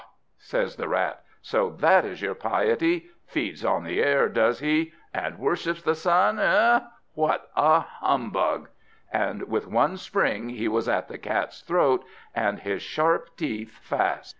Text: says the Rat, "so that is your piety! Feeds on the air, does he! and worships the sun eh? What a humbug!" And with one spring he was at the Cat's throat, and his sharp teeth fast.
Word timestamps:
says 0.39 0.77
the 0.77 0.87
Rat, 0.87 1.23
"so 1.43 1.69
that 1.69 2.05
is 2.05 2.23
your 2.23 2.33
piety! 2.33 3.11
Feeds 3.27 3.63
on 3.63 3.83
the 3.83 4.01
air, 4.01 4.27
does 4.29 4.57
he! 4.57 4.93
and 5.13 5.37
worships 5.37 5.83
the 5.83 5.93
sun 5.93 6.39
eh? 6.39 6.79
What 7.13 7.51
a 7.55 7.81
humbug!" 7.81 8.69
And 9.13 9.43
with 9.43 9.67
one 9.67 9.97
spring 9.97 10.49
he 10.49 10.67
was 10.67 10.89
at 10.89 11.07
the 11.07 11.19
Cat's 11.19 11.61
throat, 11.61 12.03
and 12.33 12.61
his 12.61 12.81
sharp 12.81 13.37
teeth 13.37 13.77
fast. 13.83 14.29